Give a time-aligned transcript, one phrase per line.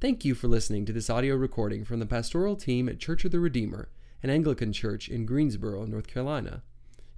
[0.00, 3.32] Thank you for listening to this audio recording from the pastoral team at Church of
[3.32, 3.90] the Redeemer,
[4.22, 6.62] an Anglican church in Greensboro, North Carolina.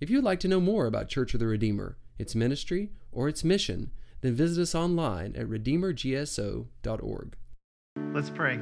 [0.00, 3.45] If you'd like to know more about Church of the Redeemer, its ministry, or its
[3.45, 7.37] mission, then visit us online at redeemergso.org.
[8.12, 8.59] Let's pray.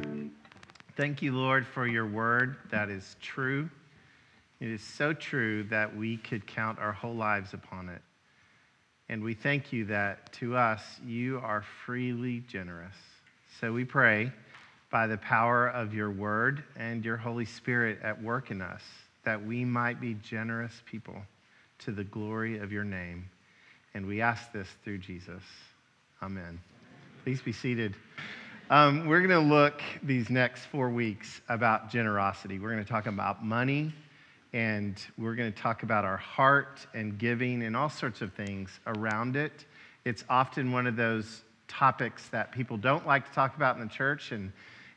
[0.98, 3.70] Thank you, Lord, for your word that is true.
[4.60, 8.02] It is so true that we could count our whole lives upon it.
[9.08, 12.96] And we thank you that to us, you are freely generous.
[13.58, 14.32] So we pray
[14.90, 18.82] by the power of your word and your Holy Spirit at work in us
[19.24, 21.16] that we might be generous people
[21.80, 23.28] to the glory of your name.
[23.92, 25.42] And we ask this through Jesus.
[26.22, 26.60] Amen.
[27.24, 27.96] Please be seated.
[28.70, 32.58] Um, we're going to look these next four weeks about generosity.
[32.58, 33.92] We're going to talk about money,
[34.52, 38.70] and we're going to talk about our heart and giving and all sorts of things
[38.86, 39.66] around it.
[40.04, 43.88] It's often one of those topics that people don't like to talk about in the
[43.88, 44.32] church.
[44.32, 44.52] And,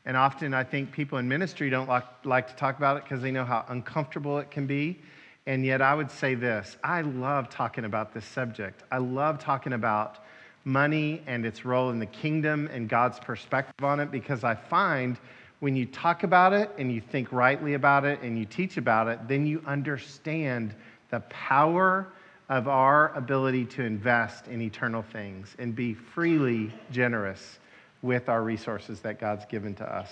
[0.06, 3.22] and often I think people in ministry don't like, like to talk about it because
[3.22, 5.00] they know how uncomfortable it can be.
[5.46, 8.84] And yet I would say this I love talking about this subject.
[8.92, 10.20] I love talking about
[10.66, 15.18] money and its role in the kingdom and God's perspective on it because I find
[15.60, 19.08] when you talk about it and you think rightly about it and you teach about
[19.08, 20.74] it, then you understand
[21.10, 22.08] the power
[22.54, 27.58] of our ability to invest in eternal things and be freely generous
[28.04, 30.12] with our resources that God's given to us.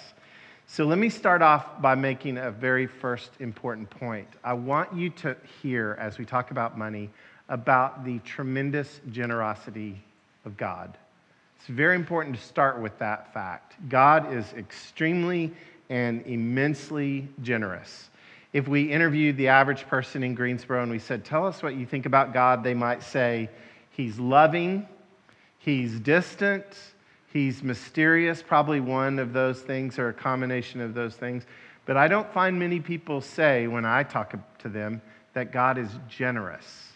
[0.65, 4.27] So let me start off by making a very first important point.
[4.43, 7.11] I want you to hear, as we talk about money,
[7.47, 10.01] about the tremendous generosity
[10.43, 10.97] of God.
[11.59, 13.75] It's very important to start with that fact.
[13.87, 15.53] God is extremely
[15.91, 18.09] and immensely generous.
[18.53, 21.85] If we interviewed the average person in Greensboro and we said, Tell us what you
[21.85, 23.49] think about God, they might say,
[23.91, 24.87] He's loving,
[25.57, 26.65] He's distant,
[27.31, 31.45] He's mysterious, probably one of those things or a combination of those things.
[31.85, 35.01] But I don't find many people say when I talk to them
[35.33, 36.89] that God is generous.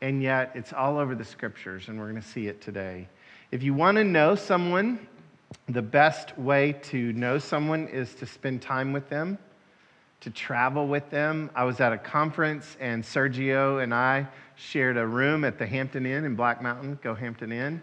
[0.00, 3.06] And yet it's all over the scriptures, and we're going to see it today.
[3.52, 5.06] If you want to know someone,
[5.68, 9.38] the best way to know someone is to spend time with them
[10.20, 11.50] to travel with them.
[11.54, 16.04] I was at a conference, and Sergio and I shared a room at the Hampton
[16.04, 16.98] Inn in Black Mountain.
[17.02, 17.80] Go Hampton Inn.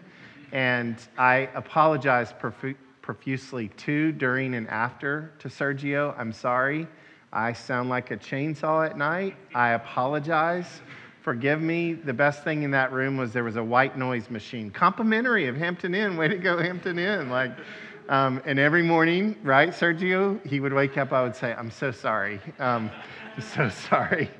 [0.52, 6.14] And I apologized profu- profusely to, during, and after to Sergio.
[6.18, 6.86] I'm sorry.
[7.32, 9.36] I sound like a chainsaw at night.
[9.54, 10.80] I apologize.
[11.20, 11.92] Forgive me.
[11.92, 14.70] The best thing in that room was there was a white noise machine.
[14.70, 16.16] Complimentary of Hampton Inn.
[16.16, 17.28] Way to go, Hampton Inn.
[17.28, 17.52] Like,
[18.08, 21.12] um, and every morning, right, Sergio, he would wake up.
[21.12, 22.40] I would say, I'm so sorry.
[22.58, 22.90] Um,
[23.36, 24.30] I'm so sorry.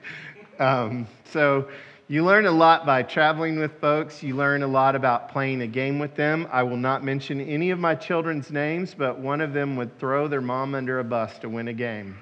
[0.59, 1.69] Um, so
[2.09, 4.23] you learn a lot by traveling with folks.
[4.23, 6.49] You learn a lot about playing a game with them.
[6.51, 10.27] I will not mention any of my children's names, but one of them would throw
[10.29, 12.17] their mom under a bus to win a game.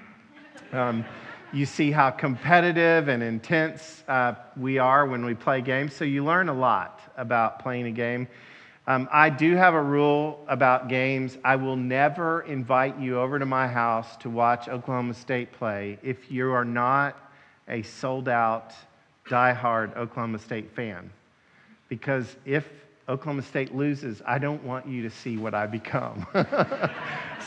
[0.72, 1.04] Um,
[1.52, 5.94] you see how competitive and intense uh, we are when we play games.
[5.94, 8.26] So you learn a lot about playing a game.
[8.88, 11.36] Um, I do have a rule about games.
[11.44, 16.30] I will never invite you over to my house to watch Oklahoma State play if
[16.30, 17.16] you are not
[17.68, 18.72] a sold out,
[19.28, 21.10] die-hard Oklahoma State fan.
[21.88, 22.68] Because if
[23.08, 26.26] Oklahoma State loses, I don't want you to see what I become.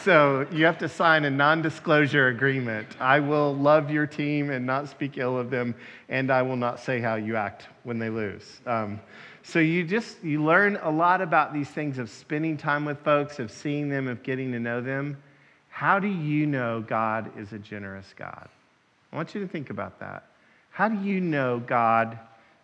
[0.03, 2.87] so you have to sign a non disclosure agreement.
[3.01, 5.75] I will love your team and not speak ill of them,
[6.07, 8.61] and I will not say how you act when they lose.
[8.65, 9.01] Um,
[9.43, 13.39] so you just you learn a lot about these things of spending time with folks,
[13.39, 15.17] of seeing them, of getting to know them.
[15.67, 18.47] How do you know God is a generous God?
[19.11, 20.23] I want you to think about that.
[20.69, 22.17] How do you know God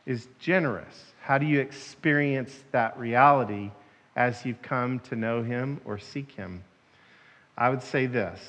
[0.06, 1.12] is generous?
[1.26, 3.72] How do you experience that reality
[4.16, 6.64] as you've come to know Him or seek Him?
[7.58, 8.40] I would say this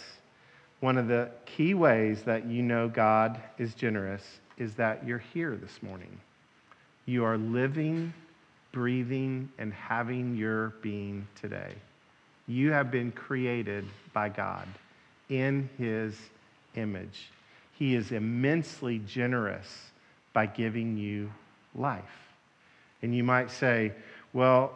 [0.80, 4.22] one of the key ways that you know God is generous
[4.58, 6.20] is that you're here this morning.
[7.06, 8.12] You are living
[8.76, 11.72] breathing, and having your being today.
[12.46, 14.68] You have been created by God
[15.30, 16.14] in His
[16.74, 17.30] image.
[17.72, 19.66] He is immensely generous
[20.34, 21.32] by giving you
[21.74, 22.25] life.
[23.02, 23.92] And you might say,
[24.32, 24.72] well,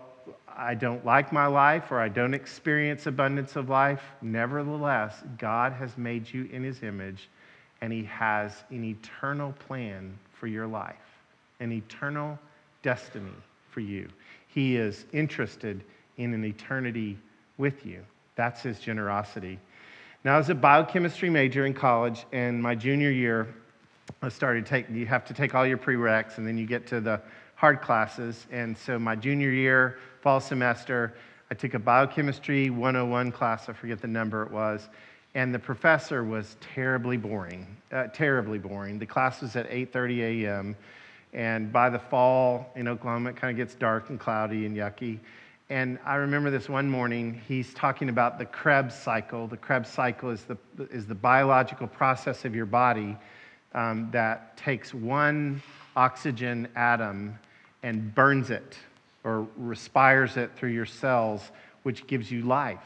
[0.48, 4.02] I don't like my life or I don't experience abundance of life.
[4.20, 7.28] Nevertheless, God has made you in His image
[7.80, 10.96] and He has an eternal plan for your life,
[11.60, 12.38] an eternal
[12.82, 13.32] destiny
[13.70, 14.08] for you.
[14.48, 15.82] He is interested
[16.16, 17.16] in an eternity
[17.56, 18.04] with you.
[18.36, 19.58] That's his generosity.
[20.24, 23.54] Now, I was a biochemistry major in college, and my junior year,
[24.22, 24.90] I started take.
[24.90, 27.20] You have to take all your prereqs, and then you get to the
[27.60, 28.46] hard classes.
[28.50, 31.12] And so, my junior year, fall semester,
[31.50, 34.88] I took a biochemistry 101 class, I forget the number it was,
[35.34, 38.98] and the professor was terribly boring, uh, terribly boring.
[38.98, 40.74] The class was at 8:30 a.m.
[41.34, 45.18] And by the fall in Oklahoma, it kind of gets dark and cloudy and yucky.
[45.68, 49.46] And I remember this one morning, he's talking about the Krebs cycle.
[49.46, 50.56] The Krebs cycle is the,
[50.90, 53.18] is the biological process of your body
[53.74, 55.62] um, that takes one
[55.94, 57.38] oxygen atom
[57.82, 58.76] and burns it
[59.24, 61.50] or respires it through your cells,
[61.82, 62.78] which gives you life.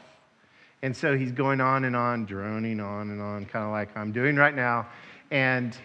[0.81, 4.11] And so he's going on and on, droning on and on, kind of like I'm
[4.11, 4.87] doing right now.
[5.31, 5.75] And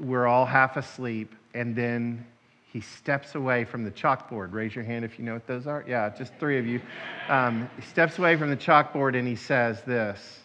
[0.00, 1.34] we're all half asleep.
[1.54, 2.24] And then
[2.72, 4.52] he steps away from the chalkboard.
[4.52, 5.84] Raise your hand if you know what those are.
[5.86, 6.80] Yeah, just three of you.
[7.28, 10.40] Um, he steps away from the chalkboard and he says this.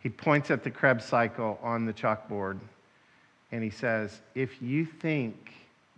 [0.00, 2.60] He points at the Krebs cycle on the chalkboard
[3.52, 5.49] and he says, If you think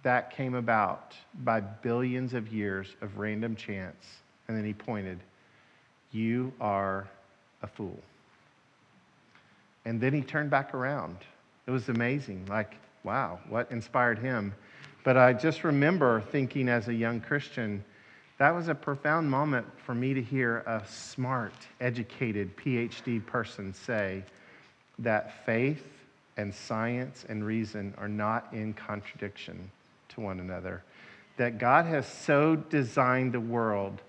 [0.03, 1.15] that came about
[1.45, 4.05] by billions of years of random chance,
[4.49, 5.19] and then he pointed,
[6.11, 7.09] you are
[7.63, 7.99] a fool.
[9.85, 11.17] And then he turned back around.
[11.67, 12.47] It was amazing.
[12.47, 14.55] Like, wow, what inspired him?
[15.05, 17.85] But I just remember thinking as a young Christian,
[18.39, 24.25] that was a profound moment for me to hear a smart, educated, PhD person say
[24.99, 25.85] that faith
[26.37, 29.71] and science and reason are not in contradiction
[30.15, 30.83] to one another.
[31.37, 34.03] That God has so designed the world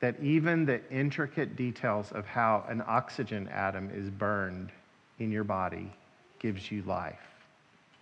[0.00, 4.70] that even the intricate details of how an oxygen atom is burned
[5.18, 5.90] in your body
[6.38, 7.20] gives you life.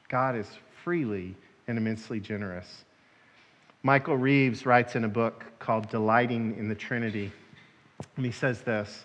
[0.08, 0.48] God is
[0.82, 1.36] freely
[1.66, 2.84] and immensely generous.
[3.82, 7.30] Michael Reeves writes in a book called Delighting in the Trinity,
[8.16, 9.04] and he says this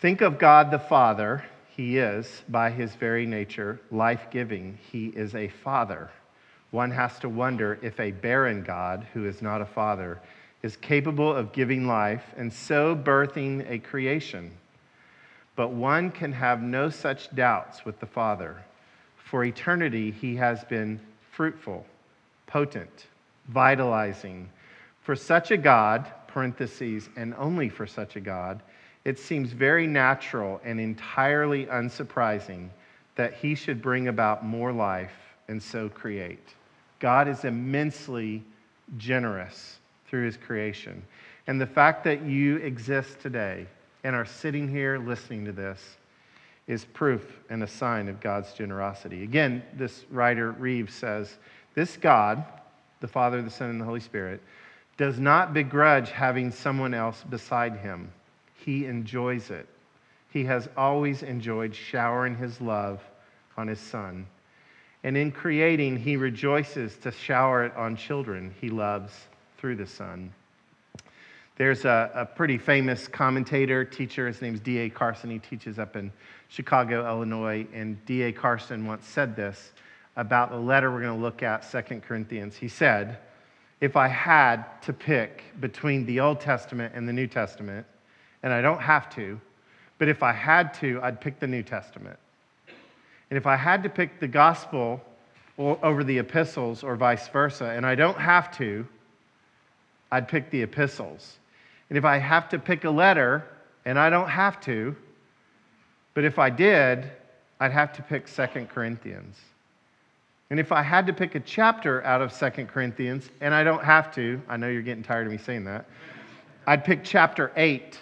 [0.00, 1.44] Think of God the Father.
[1.68, 4.78] He is, by his very nature, life giving.
[4.90, 6.10] He is a father.
[6.72, 10.20] One has to wonder if a barren God, who is not a father,
[10.62, 14.50] is capable of giving life and so birthing a creation.
[15.54, 18.56] But one can have no such doubts with the Father.
[19.16, 20.98] For eternity, he has been
[21.30, 21.84] fruitful,
[22.46, 23.06] potent,
[23.48, 24.48] vitalizing.
[25.02, 28.62] For such a God, parentheses, and only for such a God,
[29.04, 32.70] it seems very natural and entirely unsurprising
[33.16, 35.12] that he should bring about more life
[35.48, 36.54] and so create.
[37.02, 38.44] God is immensely
[38.96, 41.02] generous through his creation.
[41.48, 43.66] And the fact that you exist today
[44.04, 45.96] and are sitting here listening to this
[46.68, 49.24] is proof and a sign of God's generosity.
[49.24, 51.38] Again, this writer Reeves says,
[51.74, 52.44] This God,
[53.00, 54.40] the Father, the Son, and the Holy Spirit,
[54.96, 58.12] does not begrudge having someone else beside him.
[58.54, 59.66] He enjoys it.
[60.30, 63.02] He has always enjoyed showering his love
[63.56, 64.24] on his Son.
[65.04, 69.12] And in creating, he rejoices to shower it on children he loves
[69.58, 70.32] through the Son.
[71.56, 74.26] There's a, a pretty famous commentator, teacher.
[74.26, 74.88] His name's D.A.
[74.88, 75.30] Carson.
[75.30, 76.10] He teaches up in
[76.48, 77.66] Chicago, Illinois.
[77.74, 78.32] And D.A.
[78.32, 79.72] Carson once said this
[80.16, 82.56] about the letter we're going to look at, Second Corinthians.
[82.56, 83.18] He said,
[83.80, 87.86] If I had to pick between the Old Testament and the New Testament,
[88.42, 89.40] and I don't have to,
[89.98, 92.18] but if I had to, I'd pick the New Testament.
[93.32, 95.00] And if I had to pick the gospel
[95.56, 98.86] over the epistles or vice versa, and I don't have to,
[100.10, 101.38] I'd pick the epistles.
[101.88, 103.46] And if I have to pick a letter,
[103.86, 104.94] and I don't have to,
[106.12, 107.10] but if I did,
[107.58, 109.38] I'd have to pick Second Corinthians.
[110.50, 113.82] And if I had to pick a chapter out of Second Corinthians, and I don't
[113.82, 115.86] have to, I know you're getting tired of me saying that,
[116.66, 117.98] I'd pick chapter 8.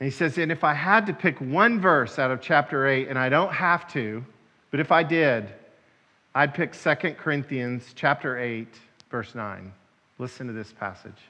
[0.00, 3.08] And he says, and if I had to pick one verse out of chapter 8,
[3.08, 4.24] and I don't have to,
[4.70, 5.48] but if I did,
[6.34, 8.68] I'd pick Second Corinthians chapter 8,
[9.10, 9.72] verse 9.
[10.18, 11.20] Listen to this passage.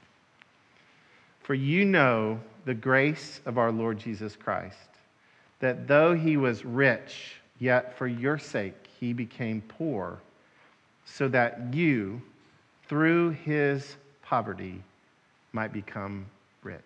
[1.40, 4.76] For you know the grace of our Lord Jesus Christ,
[5.60, 10.18] that though he was rich, yet for your sake he became poor,
[11.06, 12.20] so that you,
[12.86, 14.82] through his poverty,
[15.52, 16.26] might become
[16.62, 16.82] rich.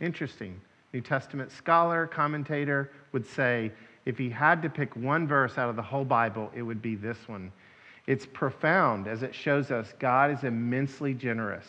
[0.00, 0.60] Interesting.
[0.92, 3.72] New Testament scholar, commentator would say
[4.06, 6.96] if he had to pick one verse out of the whole Bible, it would be
[6.96, 7.52] this one.
[8.06, 11.66] It's profound as it shows us God is immensely generous,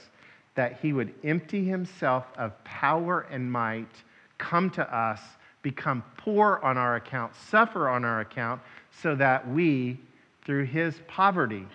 [0.56, 4.04] that he would empty himself of power and might,
[4.38, 5.20] come to us,
[5.62, 8.62] become poor on our account, suffer on our account,
[9.04, 10.00] so that we,
[10.44, 11.68] through his poverty,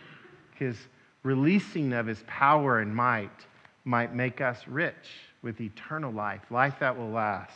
[0.54, 0.76] his
[1.22, 3.46] releasing of his power and might,
[3.84, 5.10] might make us rich
[5.46, 7.52] with eternal life, life that will last.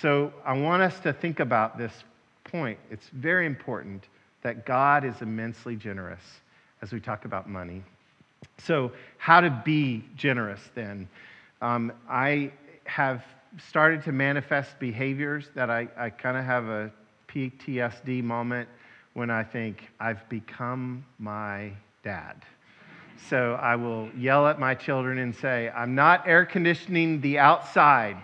[0.00, 1.92] So I want us to think about this
[2.44, 2.78] point.
[2.90, 4.08] It's very important
[4.40, 6.22] that God is immensely generous
[6.80, 7.82] as we talk about money.
[8.56, 11.08] So, how to be generous then?
[11.60, 12.52] Um, I
[12.84, 13.22] have
[13.68, 16.90] started to manifest behaviors that I, I kind of have a
[17.28, 18.68] PTSD moment
[19.12, 22.42] when I think I've become my dad.
[23.28, 28.16] So I will yell at my children and say, I'm not air conditioning the outside.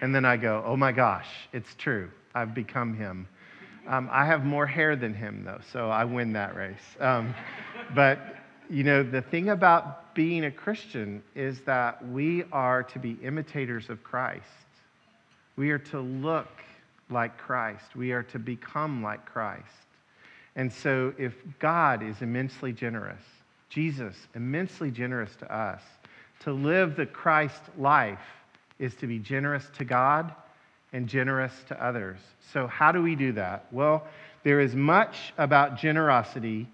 [0.00, 2.10] And then I go, oh my gosh, it's true.
[2.34, 3.28] I've become him.
[3.86, 6.96] Um, I have more hair than him, though, so I win that race.
[6.98, 7.34] Um,
[7.94, 8.18] but,
[8.68, 13.88] you know, the thing about being a Christian is that we are to be imitators
[13.88, 14.44] of Christ.
[15.56, 16.48] We are to look
[17.10, 17.94] like Christ.
[17.94, 19.64] We are to become like Christ.
[20.56, 23.22] And so, if God is immensely generous,
[23.68, 25.82] Jesus, immensely generous to us,
[26.40, 28.20] to live the Christ life
[28.78, 30.32] is to be generous to God
[30.92, 32.18] and generous to others.
[32.52, 33.66] So, how do we do that?
[33.72, 34.06] Well,
[34.44, 36.68] there is much about generosity,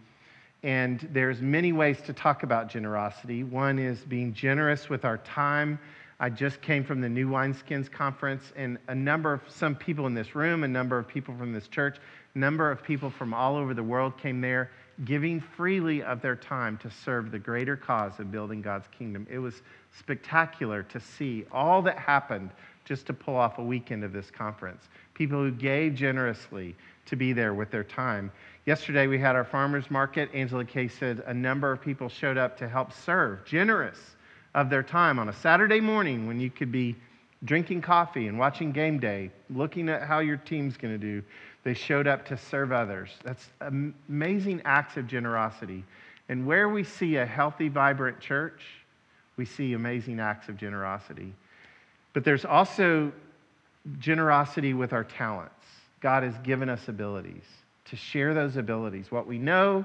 [0.62, 3.44] and there's many ways to talk about generosity.
[3.44, 5.78] One is being generous with our time.
[6.20, 10.14] I just came from the New Wineskins conference, and a number of some people in
[10.14, 11.96] this room, a number of people from this church,
[12.34, 14.70] a number of people from all over the world came there
[15.04, 19.26] giving freely of their time to serve the greater cause of building God's kingdom.
[19.30, 19.62] It was
[19.98, 22.50] spectacular to see all that happened
[22.84, 24.88] just to pull off a weekend of this conference.
[25.14, 26.74] People who gave generously
[27.06, 28.30] to be there with their time.
[28.64, 30.30] Yesterday we had our farmers market.
[30.34, 33.98] Angela Kay said a number of people showed up to help serve, generous
[34.54, 36.94] of their time on a Saturday morning when you could be
[37.44, 41.22] drinking coffee and watching game day, looking at how your team's going to do.
[41.64, 43.10] They showed up to serve others.
[43.24, 45.84] That's amazing acts of generosity.
[46.28, 48.62] And where we see a healthy, vibrant church,
[49.36, 51.32] we see amazing acts of generosity.
[52.12, 53.12] But there's also
[53.98, 55.54] generosity with our talents.
[56.00, 57.44] God has given us abilities
[57.84, 59.84] to share those abilities, what we know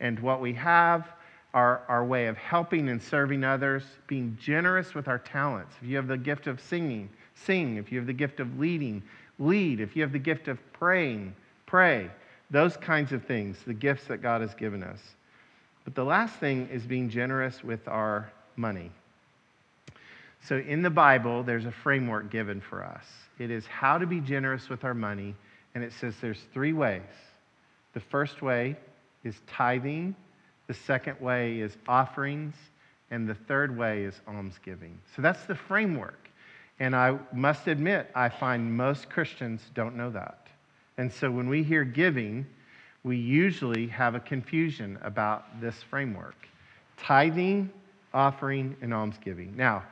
[0.00, 1.08] and what we have,
[1.54, 5.74] our, our way of helping and serving others, being generous with our talents.
[5.80, 7.76] If you have the gift of singing, sing.
[7.76, 9.02] If you have the gift of leading,
[9.38, 9.80] lead.
[9.80, 11.34] If you have the gift of praying,
[11.66, 12.10] pray.
[12.50, 15.00] Those kinds of things, the gifts that God has given us.
[15.84, 18.90] But the last thing is being generous with our money.
[20.42, 23.04] So in the Bible, there's a framework given for us.
[23.38, 25.34] It is how to be generous with our money,
[25.74, 27.02] and it says there's three ways.
[27.94, 28.76] The first way
[29.24, 30.14] is tithing,
[30.66, 32.54] the second way is offerings,
[33.10, 34.98] and the third way is almsgiving.
[35.14, 36.25] So that's the framework.
[36.78, 40.46] And I must admit, I find most Christians don't know that.
[40.98, 42.46] And so when we hear giving,
[43.02, 46.34] we usually have a confusion about this framework
[46.96, 47.70] tithing,
[48.14, 49.54] offering, and almsgiving.
[49.54, 49.84] Now,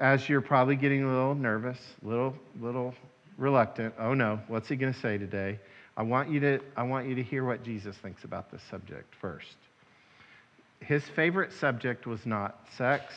[0.00, 2.94] as you're probably getting a little nervous, little, little
[3.38, 5.58] reluctant, oh no, what's he going to say today?
[5.96, 9.14] I want, you to, I want you to hear what Jesus thinks about this subject
[9.14, 9.56] first.
[10.80, 13.14] His favorite subject was not sex,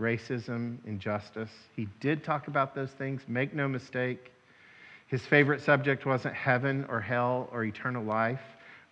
[0.00, 1.50] racism, injustice.
[1.74, 4.32] He did talk about those things, make no mistake.
[5.06, 8.40] His favorite subject wasn't heaven or hell or eternal life.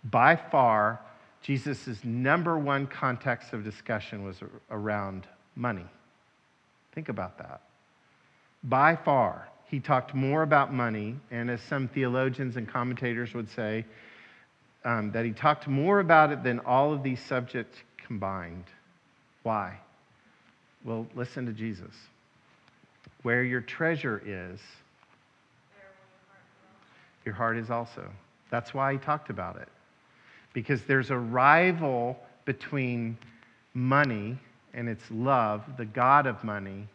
[0.04, 1.00] By far,
[1.42, 5.86] Jesus' number one context of discussion was around money.
[6.94, 7.60] Think about that.
[8.64, 13.84] By far, he talked more about money, and as some theologians and commentators would say,
[14.84, 18.64] um, that he talked more about it than all of these subjects combined.
[19.42, 19.78] Why?
[20.84, 21.94] Well, listen to Jesus.
[23.22, 24.60] Where your treasure is,
[27.24, 28.08] your heart is also.
[28.50, 29.68] That's why he talked about it.
[30.52, 33.18] Because there's a rival between
[33.74, 34.38] money
[34.72, 36.86] and its love, the God of money,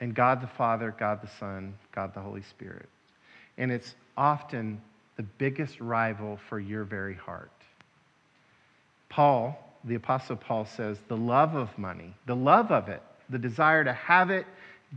[0.00, 2.88] and God the Father, God the Son, God the Holy Spirit.
[3.56, 4.80] And it's often
[5.16, 7.50] the biggest rival for your very heart.
[9.08, 13.84] Paul the Apostle Paul says, the love of money, the love of it, the desire
[13.84, 14.46] to have it,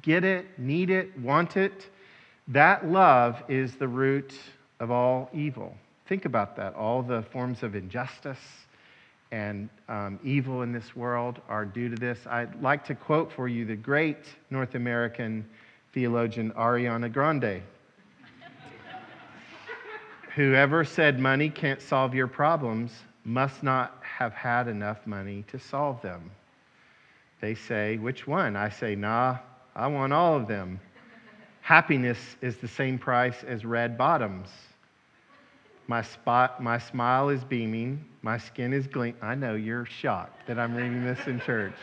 [0.02, 1.90] get it, need it, want it,
[2.48, 4.34] that love is the root
[4.80, 5.76] of all evil.
[6.08, 6.74] Think about that.
[6.76, 8.40] All the forms of injustice
[9.32, 12.20] and um, evil in this world are due to this.
[12.28, 15.46] I'd like to quote for you the great North American
[15.94, 17.62] theologian Ariana Grande.
[20.36, 22.92] Whoever said money can't solve your problems
[23.24, 26.32] must not have had enough money to solve them.
[27.40, 28.56] They say, Which one?
[28.56, 29.38] I say, Nah,
[29.76, 30.80] I want all of them.
[31.62, 34.50] Happiness is the same price as red bottoms.
[35.88, 38.04] My, spot, my smile is beaming.
[38.22, 39.20] My skin is gleaming.
[39.22, 41.76] I know you're shocked that I'm reading this in church.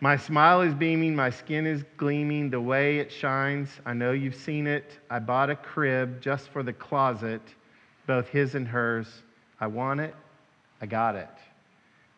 [0.00, 1.14] My smile is beaming.
[1.14, 3.68] My skin is gleaming the way it shines.
[3.86, 4.98] I know you've seen it.
[5.10, 7.42] I bought a crib just for the closet,
[8.06, 9.22] both his and hers.
[9.62, 10.12] I want it.
[10.80, 11.28] I got it.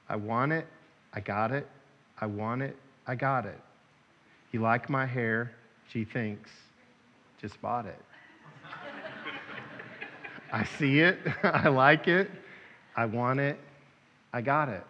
[0.08, 0.66] I want it.
[1.12, 1.68] I got it.
[2.18, 2.74] I want it.
[3.06, 3.60] I got it.
[4.50, 5.52] You like my hair?
[5.90, 6.50] She thinks,
[7.38, 8.00] just bought it.
[10.52, 11.18] I see it.
[11.42, 12.30] I like it.
[12.96, 13.58] I want it.
[14.32, 14.86] I got it.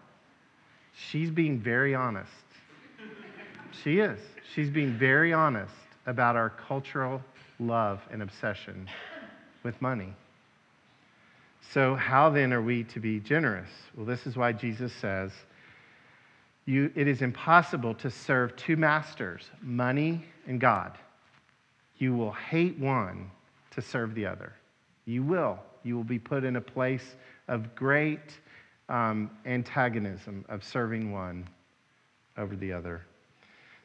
[0.96, 2.30] She's being very honest.
[3.82, 4.20] She is.
[4.54, 5.74] She's being very honest
[6.06, 7.20] about our cultural
[7.58, 8.88] love and obsession
[9.64, 10.14] with money.
[11.72, 13.70] So, how then are we to be generous?
[13.96, 15.32] Well, this is why Jesus says
[16.66, 20.96] you, it is impossible to serve two masters, money and God.
[21.98, 23.30] You will hate one
[23.72, 24.52] to serve the other.
[25.04, 25.58] You will.
[25.82, 27.16] You will be put in a place
[27.48, 28.38] of great
[28.88, 31.46] um, antagonism of serving one
[32.38, 33.02] over the other.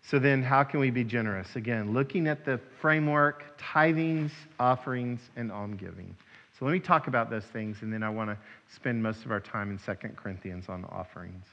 [0.01, 1.57] So, then how can we be generous?
[1.57, 6.15] Again, looking at the framework tithings, offerings, and almsgiving.
[6.59, 8.37] So, let me talk about those things, and then I want to
[8.75, 11.45] spend most of our time in 2 Corinthians on offerings.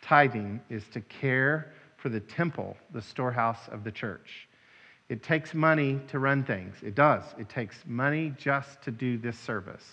[0.00, 4.48] Tithing is to care for the temple, the storehouse of the church.
[5.10, 6.74] It takes money to run things.
[6.82, 7.22] It does.
[7.38, 9.84] It takes money just to do this service,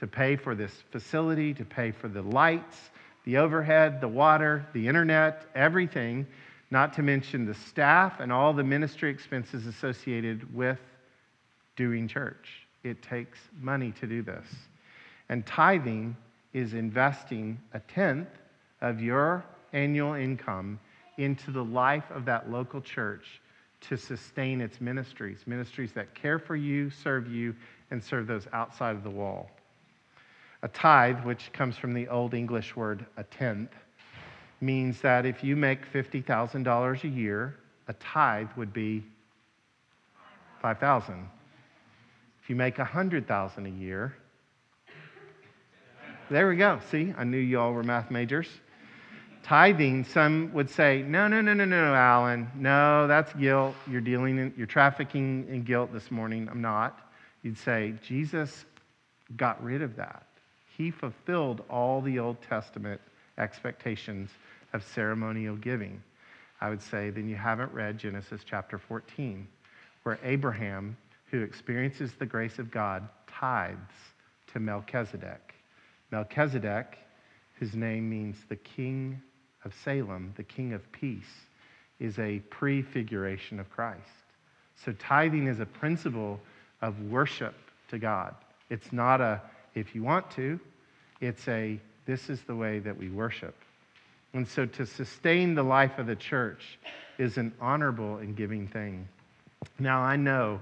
[0.00, 2.90] to pay for this facility, to pay for the lights,
[3.24, 6.26] the overhead, the water, the internet, everything,
[6.72, 10.80] not to mention the staff and all the ministry expenses associated with
[11.76, 12.65] doing church.
[12.86, 14.46] It takes money to do this.
[15.28, 16.16] And tithing
[16.52, 18.28] is investing a tenth
[18.80, 20.78] of your annual income
[21.18, 23.40] into the life of that local church
[23.80, 27.54] to sustain its ministries, ministries that care for you, serve you,
[27.90, 29.50] and serve those outside of the wall.
[30.62, 33.72] A tithe, which comes from the Old English word a tenth,
[34.60, 37.56] means that if you make $50,000 a year,
[37.88, 39.04] a tithe would be
[40.62, 41.28] 5,000.
[42.46, 44.14] If you make 100,000 a year,
[46.30, 46.78] there we go.
[46.92, 48.46] See, I knew you all were math majors.
[49.42, 52.48] Tithing, some would say, no, no, no, no, no, Alan.
[52.54, 53.74] No, that's guilt.
[53.90, 56.48] You're dealing in, you're trafficking in guilt this morning.
[56.48, 57.10] I'm not.
[57.42, 58.64] You'd say, Jesus
[59.36, 60.24] got rid of that.
[60.78, 63.00] He fulfilled all the Old Testament
[63.38, 64.30] expectations
[64.72, 66.00] of ceremonial giving.
[66.60, 69.48] I would say, then you haven't read Genesis chapter 14,
[70.04, 70.96] where Abraham,
[71.30, 73.78] who experiences the grace of God, tithes
[74.52, 75.54] to Melchizedek.
[76.10, 76.98] Melchizedek,
[77.58, 79.20] his name means the king
[79.64, 81.24] of Salem, the King of Peace,
[81.98, 84.00] is a prefiguration of Christ.
[84.84, 86.40] So tithing is a principle
[86.82, 87.54] of worship
[87.88, 88.34] to God.
[88.70, 89.40] It's not a,
[89.74, 90.60] if you want to,
[91.20, 93.56] it's a, this is the way that we worship.
[94.34, 96.78] And so to sustain the life of the church
[97.18, 99.08] is an honorable and giving thing.
[99.78, 100.60] Now, I know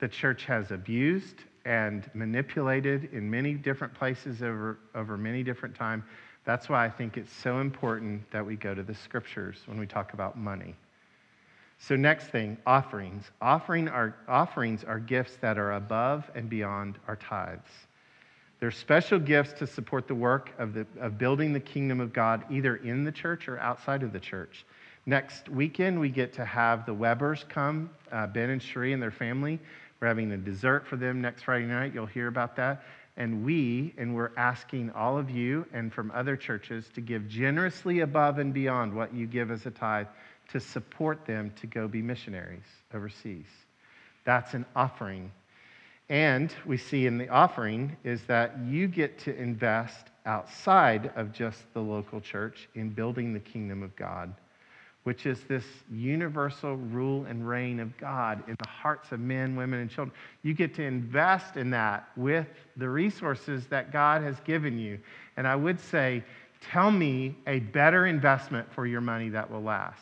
[0.00, 6.04] the church has abused and manipulated in many different places over, over many different times
[6.44, 9.86] that's why I think it's so important that we go to the scriptures when we
[9.86, 10.74] talk about money.
[11.78, 13.24] So, next thing, offerings.
[13.40, 17.68] Offering are, offerings are gifts that are above and beyond our tithes.
[18.60, 22.44] They're special gifts to support the work of, the, of building the kingdom of God,
[22.50, 24.64] either in the church or outside of the church.
[25.06, 29.10] Next weekend, we get to have the Webbers come, uh, Ben and Sheree and their
[29.10, 29.58] family.
[30.04, 31.94] We're having a dessert for them next Friday night.
[31.94, 32.82] You'll hear about that.
[33.16, 38.00] And we, and we're asking all of you and from other churches to give generously
[38.00, 40.08] above and beyond what you give as a tithe
[40.50, 43.46] to support them to go be missionaries overseas.
[44.26, 45.32] That's an offering.
[46.10, 51.62] And we see in the offering is that you get to invest outside of just
[51.72, 54.34] the local church in building the kingdom of God
[55.04, 59.80] which is this universal rule and reign of God in the hearts of men, women,
[59.80, 60.16] and children.
[60.42, 64.98] You get to invest in that with the resources that God has given you.
[65.36, 66.24] And I would say,
[66.60, 70.00] tell me a better investment for your money that will last.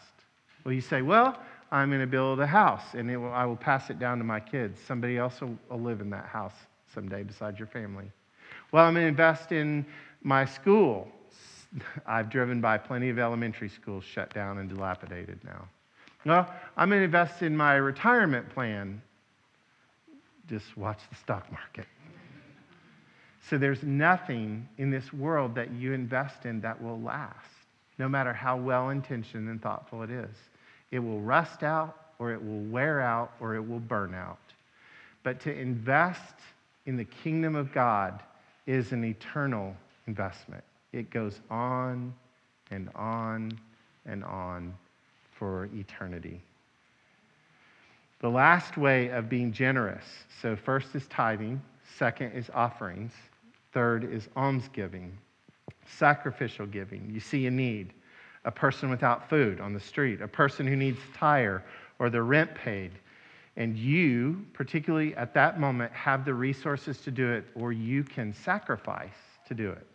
[0.64, 1.36] Well, you say, well,
[1.72, 4.38] I'm going to build a house and will, I will pass it down to my
[4.38, 4.78] kids.
[4.86, 6.54] Somebody else will, will live in that house
[6.94, 8.04] someday besides your family.
[8.70, 9.84] Well, I'm going to invest in
[10.22, 11.08] my school
[12.06, 15.68] I've driven by plenty of elementary schools shut down and dilapidated now.
[16.24, 19.02] Well, I'm going to invest in my retirement plan.
[20.48, 21.86] Just watch the stock market.
[23.50, 27.48] So there's nothing in this world that you invest in that will last,
[27.98, 30.36] no matter how well intentioned and thoughtful it is.
[30.92, 34.38] It will rust out, or it will wear out, or it will burn out.
[35.24, 36.34] But to invest
[36.86, 38.22] in the kingdom of God
[38.66, 39.74] is an eternal
[40.06, 40.62] investment.
[40.92, 42.14] It goes on
[42.70, 43.58] and on
[44.06, 44.74] and on
[45.38, 46.40] for eternity.
[48.20, 50.04] The last way of being generous
[50.40, 51.60] so, first is tithing,
[51.98, 53.12] second is offerings,
[53.72, 55.16] third is almsgiving,
[55.86, 57.08] sacrificial giving.
[57.10, 57.92] You see a need,
[58.44, 61.64] a person without food on the street, a person who needs tire
[61.98, 62.92] or the rent paid.
[63.56, 68.32] And you, particularly at that moment, have the resources to do it, or you can
[68.32, 69.10] sacrifice
[69.46, 69.86] to do it.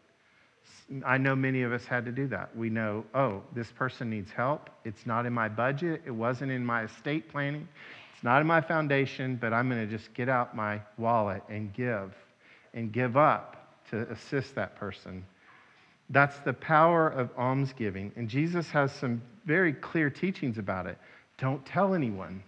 [1.06, 2.56] I know many of us had to do that.
[2.56, 4.69] We know, oh, this person needs help.
[4.86, 6.01] It's not in my budget.
[6.06, 7.67] It wasn't in my estate planning.
[8.13, 11.73] It's not in my foundation, but I'm going to just get out my wallet and
[11.73, 12.15] give
[12.73, 15.25] and give up to assist that person.
[16.10, 18.13] That's the power of almsgiving.
[18.15, 20.97] And Jesus has some very clear teachings about it.
[21.38, 22.41] Don't tell anyone.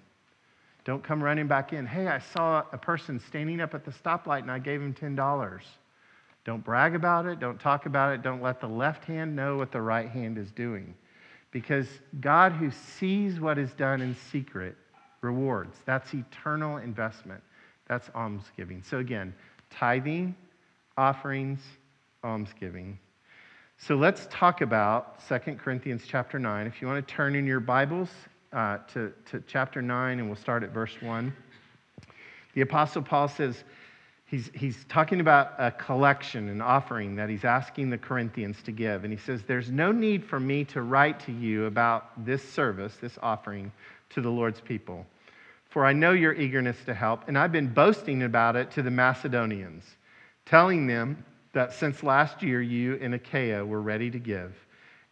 [0.85, 1.85] Don't come running back in.
[1.85, 5.61] Hey, I saw a person standing up at the stoplight and I gave him $10.
[6.49, 7.39] Don't brag about it.
[7.39, 8.23] Don't talk about it.
[8.23, 10.95] Don't let the left hand know what the right hand is doing.
[11.51, 11.85] Because
[12.21, 14.75] God, who sees what is done in secret,
[15.21, 15.77] rewards.
[15.85, 17.43] That's eternal investment.
[17.87, 18.81] That's almsgiving.
[18.81, 19.35] So, again,
[19.69, 20.35] tithing,
[20.97, 21.59] offerings,
[22.23, 22.97] almsgiving.
[23.77, 26.65] So let's talk about 2 Corinthians chapter 9.
[26.65, 28.09] If you want to turn in your Bibles
[28.53, 31.31] uh, to, to chapter 9, and we'll start at verse 1.
[32.55, 33.63] The Apostle Paul says
[34.29, 39.03] he's, he's talking about a collection, an offering that he's asking the Corinthians to give.
[39.03, 42.95] And he says, There's no need for me to write to you about this service,
[42.97, 43.71] this offering
[44.11, 45.05] to the Lord's people.
[45.69, 48.91] For I know your eagerness to help, and I've been boasting about it to the
[48.91, 49.83] Macedonians,
[50.45, 54.53] telling them that since last year you in Achaia were ready to give,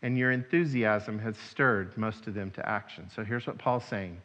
[0.01, 3.07] and your enthusiasm has stirred most of them to action.
[3.15, 4.19] So here's what Paul's saying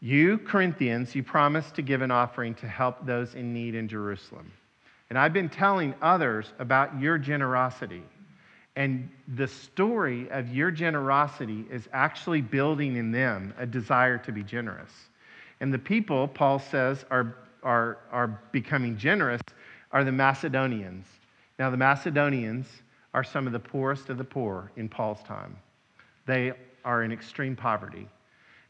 [0.00, 4.50] You, Corinthians, you promised to give an offering to help those in need in Jerusalem.
[5.10, 8.02] And I've been telling others about your generosity.
[8.76, 14.42] And the story of your generosity is actually building in them a desire to be
[14.42, 14.92] generous.
[15.60, 19.42] And the people, Paul says, are, are, are becoming generous
[19.92, 21.06] are the Macedonians.
[21.58, 22.66] Now, the Macedonians
[23.12, 25.56] are some of the poorest of the poor in Paul's time.
[26.26, 26.52] They
[26.84, 28.08] are in extreme poverty.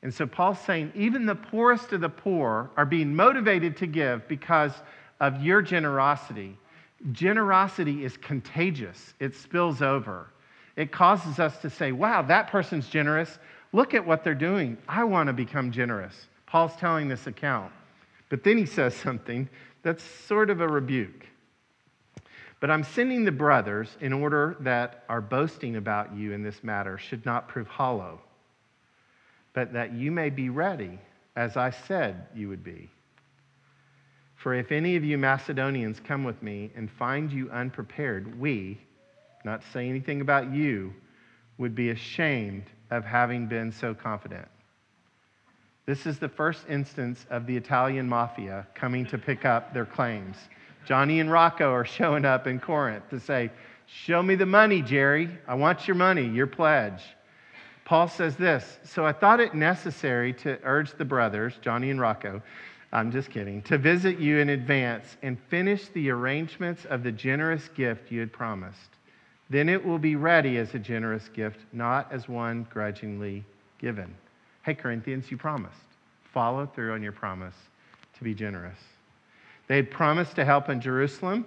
[0.02, 4.26] And so Paul's saying, even the poorest of the poor are being motivated to give
[4.28, 4.72] because
[5.20, 6.56] of your generosity.
[7.12, 10.28] Generosity is contagious, it spills over.
[10.76, 13.38] It causes us to say, wow, that person's generous.
[13.72, 14.78] Look at what they're doing.
[14.88, 16.28] I want to become generous.
[16.46, 17.72] Paul's telling this account.
[18.30, 19.48] But then he says something
[19.82, 21.26] that's sort of a rebuke.
[22.60, 26.98] But I'm sending the brothers in order that our boasting about you in this matter
[26.98, 28.20] should not prove hollow,
[29.52, 30.98] but that you may be ready,
[31.36, 32.88] as I said you would be.
[34.36, 38.80] For if any of you Macedonians come with me and find you unprepared, we,
[39.44, 40.94] not say anything about you,
[41.58, 44.48] would be ashamed of having been so confident.
[45.84, 50.36] This is the first instance of the Italian mafia coming to pick up their claims.
[50.86, 53.50] Johnny and Rocco are showing up in Corinth to say,
[53.86, 55.28] Show me the money, Jerry.
[55.48, 57.02] I want your money, your pledge.
[57.84, 62.42] Paul says this So I thought it necessary to urge the brothers, Johnny and Rocco,
[62.92, 67.68] I'm just kidding, to visit you in advance and finish the arrangements of the generous
[67.68, 68.90] gift you had promised.
[69.48, 73.44] Then it will be ready as a generous gift, not as one grudgingly
[73.78, 74.14] given.
[74.62, 75.76] Hey, Corinthians, you promised.
[76.32, 77.54] Follow through on your promise
[78.18, 78.78] to be generous.
[79.66, 81.46] They had promised to help in Jerusalem,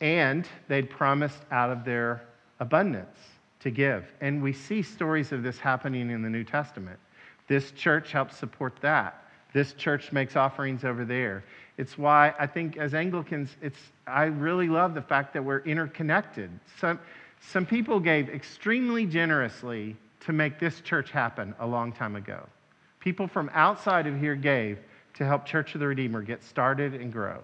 [0.00, 2.22] and they'd promised out of their
[2.58, 3.18] abundance
[3.60, 4.04] to give.
[4.20, 6.98] And we see stories of this happening in the New Testament.
[7.48, 9.24] This church helps support that.
[9.52, 11.44] This church makes offerings over there.
[11.76, 16.50] It's why I think as Anglicans, it's, I really love the fact that we're interconnected.
[16.78, 17.00] Some,
[17.40, 22.46] some people gave extremely generously to make this church happen a long time ago.
[23.00, 24.78] People from outside of here gave
[25.14, 27.40] to help Church of the Redeemer get started and grow.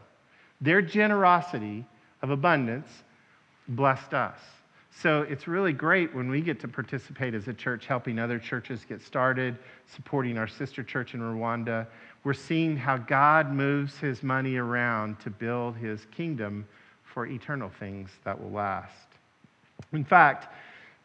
[0.61, 1.85] Their generosity
[2.23, 2.89] of abundance
[3.69, 4.39] blessed us.
[5.03, 8.87] So it's really great when we get to participate as a church, helping other churches
[8.89, 9.59] get started,
[9.95, 11.87] supporting our sister church in Rwanda.
[12.25, 16.67] We're seeing how God moves his money around to build his kingdom
[17.05, 19.07] for eternal things that will last.
[19.93, 20.55] In fact,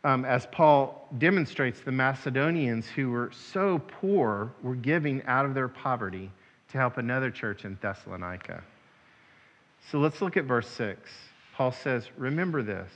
[0.06, 5.68] um, as Paul demonstrates, the Macedonians who were so poor were giving out of their
[5.68, 6.32] poverty
[6.70, 8.64] to help another church in Thessalonica.
[9.92, 11.12] So let's look at verse 6.
[11.56, 12.90] Paul says, Remember this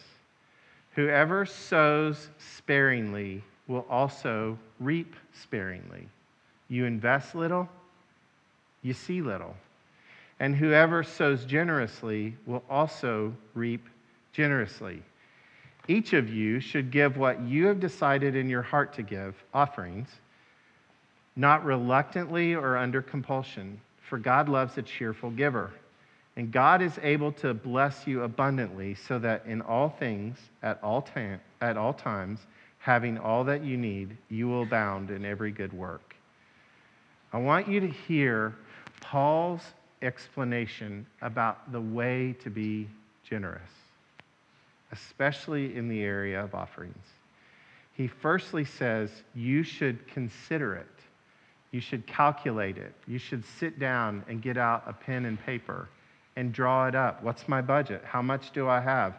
[0.95, 6.07] whoever sows sparingly will also reap sparingly.
[6.69, 7.69] You invest little,
[8.81, 9.55] you see little.
[10.39, 13.87] And whoever sows generously will also reap
[14.33, 15.01] generously.
[15.87, 20.09] Each of you should give what you have decided in your heart to give, offerings,
[21.35, 25.71] not reluctantly or under compulsion, for God loves a cheerful giver.
[26.37, 31.01] And God is able to bless you abundantly so that in all things, at all,
[31.01, 32.39] time, at all times,
[32.79, 36.15] having all that you need, you will abound in every good work.
[37.31, 38.55] I want you to hear
[38.99, 39.61] Paul's
[40.01, 42.87] explanation about the way to be
[43.27, 43.71] generous,
[44.91, 47.05] especially in the area of offerings.
[47.93, 50.87] He firstly says you should consider it,
[51.71, 55.87] you should calculate it, you should sit down and get out a pen and paper
[56.35, 57.23] and draw it up.
[57.23, 58.03] What's my budget?
[58.05, 59.15] How much do I have?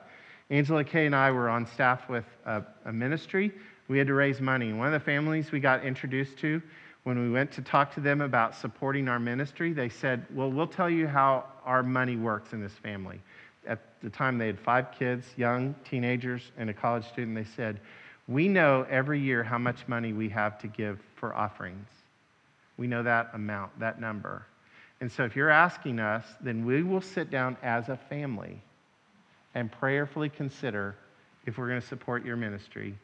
[0.51, 3.53] Angela Kay and I were on staff with a, a ministry.
[3.89, 4.73] We had to raise money.
[4.73, 6.63] One of the families we got introduced to,
[7.05, 10.67] when we went to talk to them about supporting our ministry, they said, Well, we'll
[10.67, 13.21] tell you how our money works in this family.
[13.67, 17.37] At the time, they had five kids, young teenagers, and a college student.
[17.37, 17.81] They said,
[18.29, 21.89] We know every year how much money we have to give for offerings.
[22.77, 24.45] We know that amount, that number.
[25.01, 28.61] And so, if you're asking us, then we will sit down as a family
[29.55, 30.97] and prayerfully consider
[31.47, 32.97] if we're going to support your ministry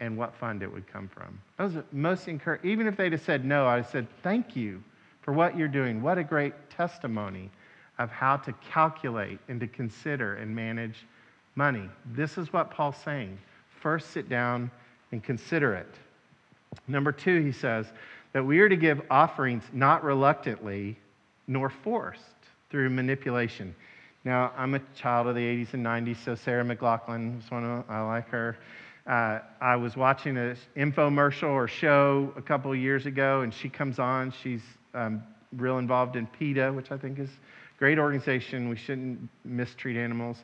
[0.00, 1.40] and what fund it would come from.
[1.58, 2.70] That was most encouraging.
[2.70, 4.82] Even if they'd have said no, I said, thank you
[5.20, 6.02] for what you're doing.
[6.02, 7.50] What a great testimony
[7.98, 11.06] of how to calculate and to consider and manage
[11.54, 11.88] money.
[12.14, 13.38] This is what Paul's saying.
[13.80, 14.70] First, sit down
[15.12, 15.94] and consider it.
[16.88, 17.86] Number two, he says
[18.32, 20.96] that we are to give offerings not reluctantly,
[21.52, 22.22] nor forced
[22.70, 23.74] through manipulation.
[24.24, 27.84] Now, I'm a child of the 80s and 90s, so Sarah McLachlan was one of,
[27.90, 28.56] I like her.
[29.06, 33.68] Uh, I was watching an infomercial or show a couple of years ago, and she
[33.68, 34.32] comes on.
[34.42, 34.62] She's
[34.94, 35.22] um,
[35.56, 38.68] real involved in PETA, which I think is a great organization.
[38.68, 40.38] We shouldn't mistreat animals.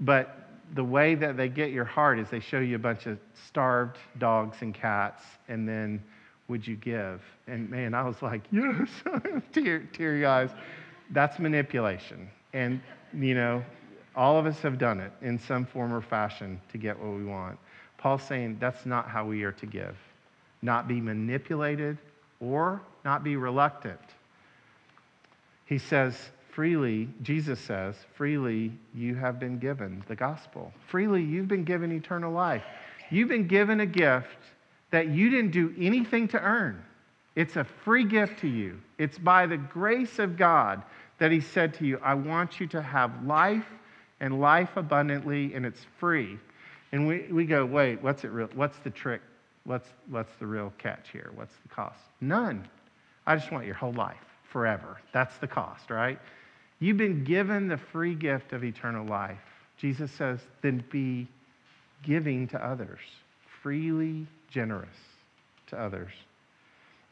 [0.00, 3.18] But the way that they get your heart is they show you a bunch of
[3.46, 6.02] starved dogs and cats, and then
[6.48, 7.20] would you give?
[7.46, 8.88] And man, I was like, yes,
[9.52, 10.50] tear, teary eyes.
[11.10, 12.28] That's manipulation.
[12.52, 12.80] And,
[13.12, 13.64] you know,
[14.14, 17.24] all of us have done it in some form or fashion to get what we
[17.24, 17.58] want.
[17.98, 19.96] Paul's saying that's not how we are to give.
[20.62, 21.98] Not be manipulated
[22.40, 24.00] or not be reluctant.
[25.66, 26.14] He says,
[26.52, 30.72] freely, Jesus says, freely you have been given the gospel.
[30.88, 32.62] Freely you've been given eternal life.
[33.10, 34.38] You've been given a gift
[34.90, 36.82] that you didn't do anything to earn.
[37.34, 38.80] It's a free gift to you.
[38.98, 40.82] It's by the grace of God
[41.18, 43.66] that He said to you, I want you to have life
[44.20, 46.38] and life abundantly, and it's free.
[46.92, 48.48] And we, we go, wait, what's it real?
[48.54, 49.20] What's the trick?
[49.64, 51.30] What's, what's the real catch here?
[51.34, 51.98] What's the cost?
[52.20, 52.66] None.
[53.26, 54.16] I just want your whole life
[54.50, 54.98] forever.
[55.12, 56.18] That's the cost, right?
[56.78, 59.38] You've been given the free gift of eternal life.
[59.76, 61.26] Jesus says, then be
[62.02, 63.00] giving to others,
[63.62, 64.88] freely generous
[65.68, 66.12] to others.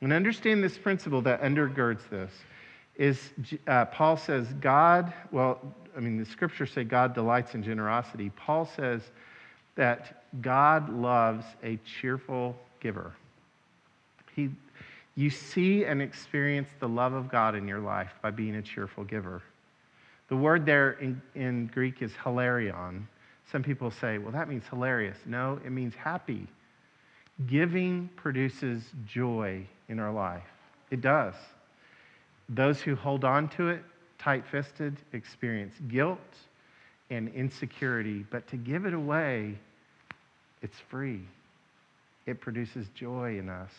[0.00, 2.30] And understand this principle that undergirds this
[2.96, 3.30] is
[3.66, 5.60] uh, Paul says, God, well,
[5.96, 8.30] I mean, the scriptures say God delights in generosity.
[8.36, 9.02] Paul says
[9.76, 13.12] that God loves a cheerful giver.
[14.34, 14.50] He,
[15.16, 19.04] you see and experience the love of God in your life by being a cheerful
[19.04, 19.42] giver.
[20.28, 23.06] The word there in, in Greek is hilarion.
[23.50, 25.16] Some people say, well, that means hilarious.
[25.26, 26.46] No, it means happy.
[27.46, 30.42] Giving produces joy in our life.
[30.90, 31.34] It does.
[32.48, 33.82] Those who hold on to it
[34.18, 36.18] tight fisted experience guilt
[37.10, 39.58] and insecurity, but to give it away,
[40.62, 41.20] it's free.
[42.26, 43.70] It produces joy in us.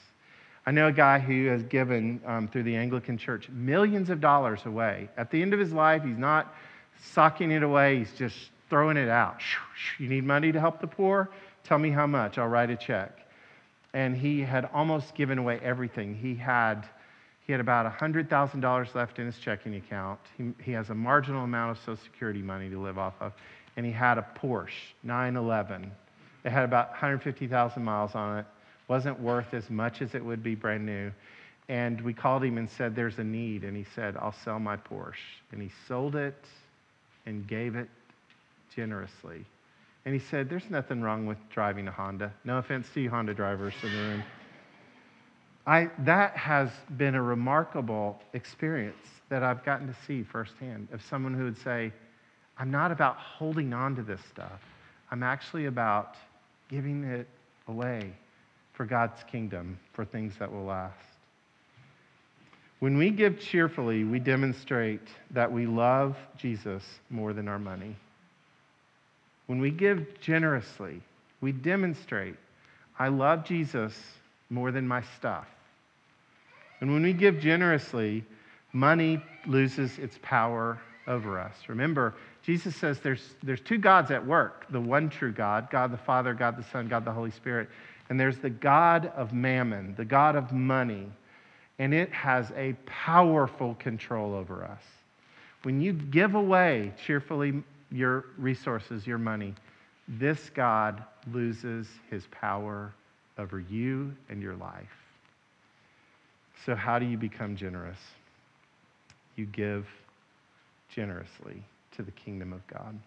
[0.68, 4.66] I know a guy who has given um, through the Anglican Church millions of dollars
[4.66, 5.10] away.
[5.18, 6.54] At the end of his life, he's not
[7.02, 8.36] sucking it away, he's just
[8.70, 9.42] throwing it out.
[10.00, 11.30] You need money to help the poor?
[11.64, 13.25] Tell me how much, I'll write a check.
[13.96, 16.16] And he had almost given away everything.
[16.16, 16.86] He had
[17.46, 20.20] he had about $100,000 left in his checking account.
[20.38, 23.34] He, he has a marginal amount of Social Security money to live off of.
[23.78, 25.92] And he had a Porsche 911.
[26.44, 28.46] It had about 150,000 miles on it.
[28.88, 31.12] Wasn't worth as much as it would be brand new.
[31.70, 33.64] And we called him and said, There's a need.
[33.64, 35.14] And he said, I'll sell my Porsche.
[35.52, 36.46] And he sold it
[37.28, 37.90] and gave it
[38.76, 39.46] generously.
[40.06, 42.32] And he said, There's nothing wrong with driving a Honda.
[42.44, 44.24] No offense to you Honda drivers in the room.
[45.68, 51.34] I, that has been a remarkable experience that I've gotten to see firsthand of someone
[51.34, 51.92] who would say,
[52.58, 54.62] I'm not about holding on to this stuff.
[55.10, 56.16] I'm actually about
[56.70, 57.28] giving it
[57.68, 58.14] away
[58.74, 61.00] for God's kingdom, for things that will last.
[62.80, 67.96] When we give cheerfully, we demonstrate that we love Jesus more than our money.
[69.48, 71.02] When we give generously,
[71.42, 72.36] we demonstrate
[72.98, 73.94] I love Jesus
[74.50, 75.48] more than my stuff.
[76.80, 78.24] And when we give generously,
[78.74, 81.54] money loses its power over us.
[81.68, 85.98] Remember, Jesus says there's, there's two gods at work the one true God, God the
[85.98, 87.70] Father, God the Son, God the Holy Spirit.
[88.10, 91.10] And there's the God of mammon, the God of money.
[91.80, 94.82] and it has a powerful control over us.
[95.64, 99.54] When you give away cheerfully your resources, your money,
[100.08, 102.94] this God loses his power
[103.38, 104.90] over you and your life.
[106.66, 107.98] So, how do you become generous?
[109.36, 109.88] You give
[110.90, 111.64] generously
[111.96, 112.98] to the kingdom of God.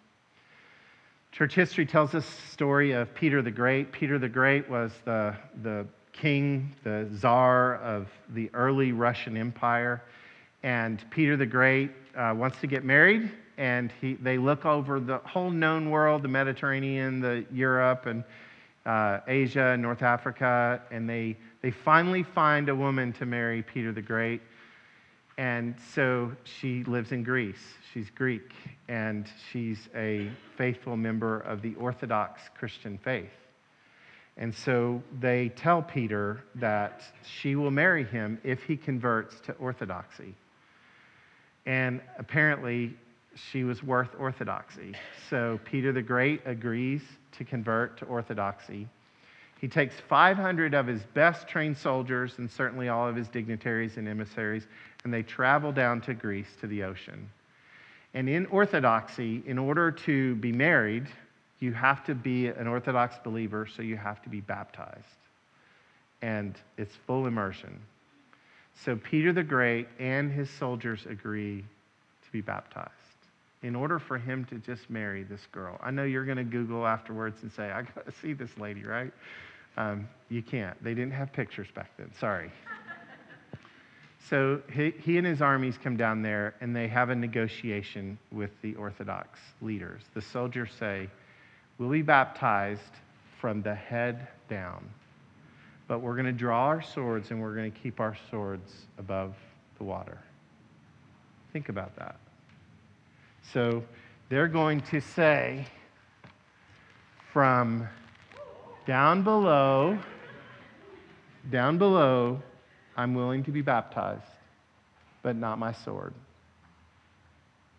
[1.32, 3.92] Church history tells us the story of Peter the Great.
[3.92, 10.02] Peter the Great was the, the king, the czar of the early Russian Empire.
[10.62, 15.18] And Peter the Great uh, wants to get married, and he, they look over the
[15.18, 18.25] whole known world the Mediterranean, the Europe, and
[18.87, 24.01] uh, Asia, North Africa, and they, they finally find a woman to marry Peter the
[24.01, 24.40] Great.
[25.37, 27.62] And so she lives in Greece.
[27.92, 28.53] She's Greek,
[28.88, 33.31] and she's a faithful member of the Orthodox Christian faith.
[34.37, 40.35] And so they tell Peter that she will marry him if he converts to Orthodoxy.
[41.66, 42.97] And apparently,
[43.51, 44.94] she was worth Orthodoxy.
[45.31, 48.88] So Peter the Great agrees to convert to Orthodoxy.
[49.61, 54.09] He takes 500 of his best trained soldiers and certainly all of his dignitaries and
[54.09, 54.66] emissaries,
[55.05, 57.29] and they travel down to Greece to the ocean.
[58.14, 61.07] And in Orthodoxy, in order to be married,
[61.61, 65.05] you have to be an Orthodox believer, so you have to be baptized.
[66.22, 67.81] And it's full immersion.
[68.85, 71.64] So Peter the Great and his soldiers agree
[72.24, 73.08] to be baptized
[73.62, 75.79] in order for him to just marry this girl.
[75.83, 78.85] I know you're going to Google afterwards and say, I got to see this lady,
[78.85, 79.12] right?
[79.77, 80.83] Um, you can't.
[80.83, 82.11] They didn't have pictures back then.
[82.18, 82.51] Sorry.
[84.31, 88.51] so he, he and his armies come down there and they have a negotiation with
[88.62, 90.03] the Orthodox leaders.
[90.14, 91.09] The soldiers say,
[91.79, 92.83] We'll be baptized
[93.40, 94.85] from the head down,
[95.87, 99.37] but we're going to draw our swords and we're going to keep our swords above
[99.79, 100.18] the water.
[101.53, 102.16] Think about that.
[103.42, 103.83] So
[104.29, 105.66] they're going to say
[107.33, 107.88] from
[108.87, 109.98] down below,
[111.51, 112.42] down below,
[112.96, 114.22] I'm willing to be baptized,
[115.22, 116.14] but not my sword.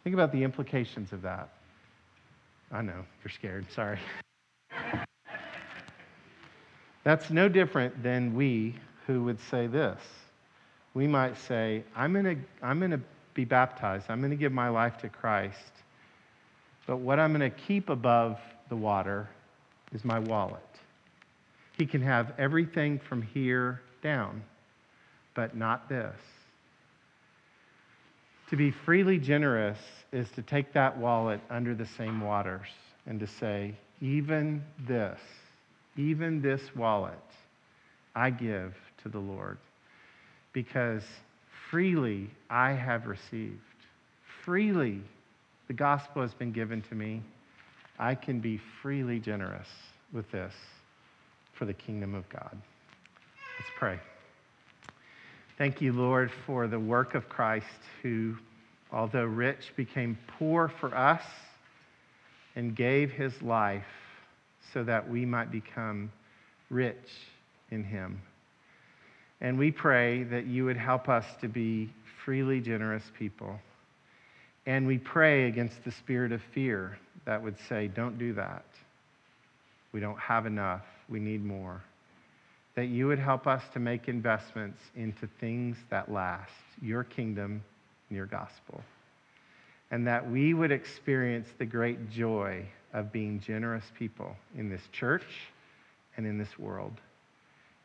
[0.04, 1.50] Think about the implications of that.
[2.72, 4.00] I know, you're scared, sorry.
[7.04, 8.76] That's no different than we
[9.08, 10.00] who would say this.
[10.94, 13.02] We might say, I'm going to I'm going to
[13.34, 14.06] be baptized.
[14.10, 15.72] I'm going to give my life to Christ.
[16.88, 18.40] But what I'm going to keep above
[18.70, 19.28] the water
[19.92, 20.62] is my wallet.
[21.78, 24.44] He can have everything from here down,
[25.36, 26.16] but not this.
[28.50, 29.78] To be freely generous
[30.12, 32.68] is to take that wallet under the same waters
[33.06, 35.20] and to say, even this,
[35.96, 37.14] even this wallet,
[38.16, 39.58] I give to the Lord
[40.54, 41.04] because
[41.70, 43.60] freely I have received.
[44.44, 45.02] Freely
[45.68, 47.22] the gospel has been given to me.
[48.00, 49.68] I can be freely generous
[50.12, 50.54] with this
[51.54, 52.58] for the kingdom of God.
[53.60, 54.00] Let's pray.
[55.58, 57.66] Thank you, Lord, for the work of Christ,
[58.02, 58.36] who,
[58.92, 61.24] although rich, became poor for us
[62.56, 63.84] and gave his life
[64.74, 66.12] so that we might become
[66.70, 66.96] rich
[67.70, 68.22] in him.
[69.42, 71.90] And we pray that you would help us to be
[72.26, 73.60] freely generous people.
[74.66, 78.66] And we pray against the spirit of fear that would say, don't do that.
[79.92, 80.84] We don't have enough.
[81.08, 81.82] We need more.
[82.76, 87.64] That you would help us to make investments into things that last, your kingdom
[88.10, 88.82] and your gospel.
[89.92, 95.26] And that we would experience the great joy of being generous people in this church
[96.18, 96.94] and in this world.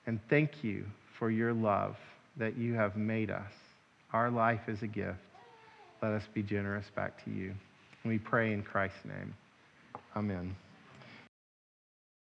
[0.06, 0.84] And thank you
[1.18, 1.96] for your love
[2.36, 3.52] that you have made us.
[4.12, 5.18] Our life is a gift.
[6.02, 7.54] Let us be generous back to you.
[8.04, 9.34] We pray in Christ's name.
[10.16, 10.54] Amen.